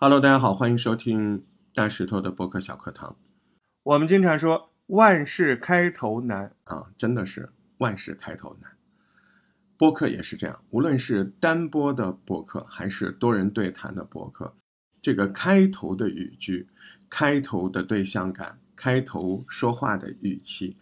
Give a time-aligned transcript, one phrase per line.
[0.00, 1.44] Hello，大家好，欢迎收听
[1.74, 3.16] 大石头的播客小课堂。
[3.82, 8.70] 我们经常说万事开头难啊，真的是万事开头难。
[9.76, 14.54] 播客也是这样，无论是单播的播客还是多人对谈的播客，
[15.02, 16.68] 这个开头的语句、
[17.10, 20.76] 开头的对象感、开头说话的语气，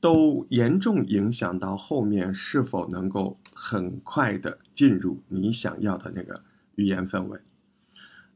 [0.00, 6.42] 都严重影响到后面是否能够很快的进入你想要的那个
[6.74, 7.38] 语言氛围。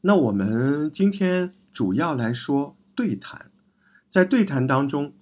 [0.05, 3.53] 那我们今天主要来说对谈，
[4.09, 5.13] 在对谈当中，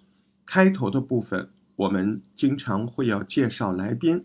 [0.47, 4.24] 开头的部分我们经常会要介绍来宾，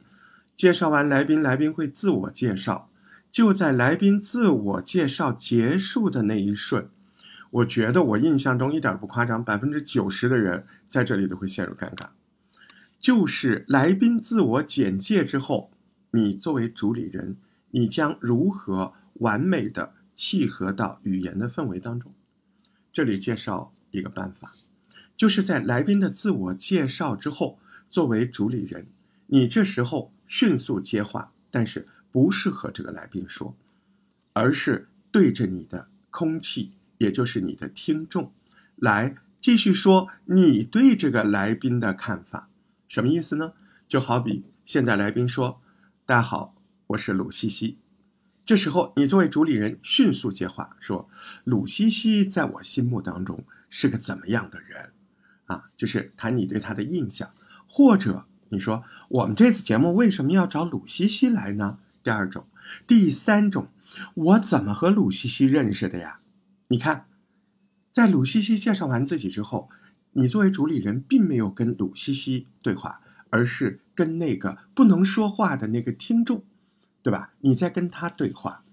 [0.56, 2.90] 介绍完来宾，来宾会自我介绍。
[3.30, 6.88] 就在来宾自我介绍结束的那一瞬，
[7.52, 12.08] 我觉得我印象中一点不夸张，百分之九十的人在这里都会陷入尴尬。
[12.98, 15.70] 就是来宾自我简介之后，
[16.12, 17.36] 你作为主理人，
[17.72, 19.92] 你将如何完美的？
[20.16, 22.12] 契合到语言的氛围当中。
[22.92, 24.54] 这里介绍一个办法，
[25.18, 28.88] 就是在来宾的自我介绍之后，作为主理人，
[29.28, 33.56] 你这时候迅速接话，但是不是和这个来宾说，
[34.34, 38.32] 而是对着你的空气，也就是你的听众，
[38.76, 42.50] 来继续说你对这个来宾的看法。
[42.88, 43.54] 什么意思呢？
[43.88, 45.62] 就好比现在来宾说
[46.08, 46.56] ：“大家好，
[46.88, 47.78] 我是鲁西西。”
[48.46, 51.10] 这时候，你作为主理人迅速接话，说
[51.44, 54.92] ：“鲁西西在我心目当中是个怎么样的人？
[55.46, 57.32] 啊，就是谈你对他的印象，
[57.68, 61.80] 或者你说我们这次节目为什么要找鲁西西来呢？
[62.04, 62.46] 第二种，
[62.86, 63.70] 第三种，
[64.14, 66.20] 我怎么和鲁西西认识的呀？
[66.68, 67.08] 你看，
[67.92, 69.70] 在鲁西西介绍完自己之后，
[70.12, 73.02] 你作为主理人并没有跟鲁西西对话，
[73.32, 76.44] 而是跟那个不能说话的那个听众。”
[77.06, 77.34] 对吧？
[77.42, 78.64] 你在跟他对话，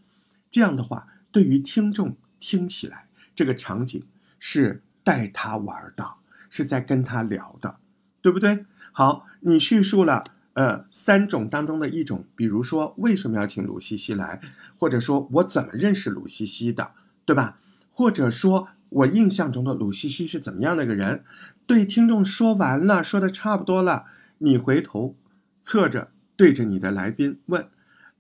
[0.51, 4.03] 这样的话，对于听众听起来，这个场景
[4.39, 6.15] 是带他玩的，
[6.49, 7.77] 是在跟他聊的，
[8.23, 8.65] 对不对？
[8.91, 14.41] 好，你叙述了呃三种当中的一种，比如说为什么要请鲁西西来，
[14.79, 16.93] 或者说我怎么认识鲁西西的，
[17.27, 17.59] 对吧？
[17.91, 21.23] 或者说我印象中的鲁西西是怎么样的一个人？
[21.67, 24.07] 对听众说完了，说的差不多了，
[24.39, 25.15] 你回头
[25.61, 27.69] 侧着对着你的来宾问。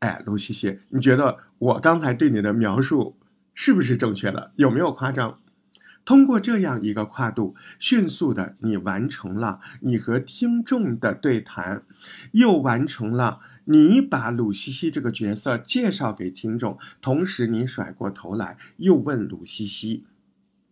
[0.02, 3.14] 哎，卢西西，你觉得我刚才对你的描述
[3.54, 4.50] 是不是正确的？
[4.56, 5.38] 有没有夸张？
[6.04, 11.84] 通过这样一个跨度，迅速的你完成了你和听众的对谈，
[12.32, 20.02] 又完成了你把鲁西西这个角色介绍给听众，同时你甩过头来又问鲁西西。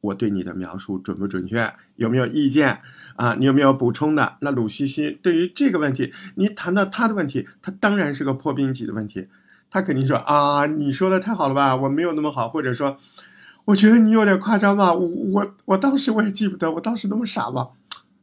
[0.00, 1.74] 我对你的描述准不准确？
[1.96, 2.80] 有没有意见
[3.16, 3.34] 啊？
[3.34, 4.36] 你有没有补充的？
[4.40, 9.28] 那鲁西西对于这个问题，你谈到他的问题，他当然是个破冰级的问题，
[9.70, 11.76] 他肯定说啊，你说的太好了吧？
[11.76, 12.98] 我没有那么好，或者说，
[13.66, 14.94] 我觉得你有点夸张吧？
[14.94, 17.68] 我我我当时我也记不得，我当时那么傻吧？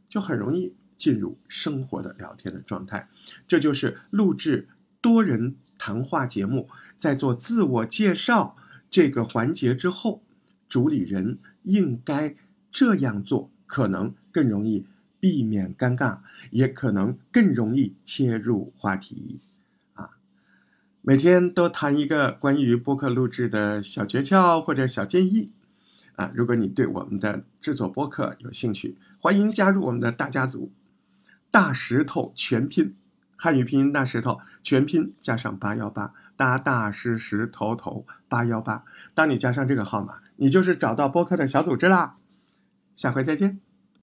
[0.09, 3.07] 就很容易进入生活的聊天的状态。
[3.47, 4.67] 这就是录制
[4.99, 6.67] 多人谈话节目，
[6.97, 8.55] 在做自我介绍
[8.89, 10.23] 这个环节之后，
[10.67, 11.37] 主理人。
[11.63, 12.33] 应该
[12.71, 14.85] 这样做，可能更容易
[15.19, 16.19] 避免尴尬，
[16.49, 19.41] 也可能更容易切入话题。
[19.95, 20.11] 啊，
[21.01, 25.51] 每天都谈一个关于播客录制的小诀窍或者小建议。
[26.15, 30.71] 啊，如果你对我们的制作播客有兴趣，欢迎加入我们的大家族。
[31.51, 32.95] 大石头全拼，
[33.35, 36.13] 汉语拼音大石头全拼加上八幺八。
[36.37, 42.15] 大大石石头头八幺八，当你加上这个号码，你就是找到播客的小组织啦。
[42.95, 43.59] 下回再见。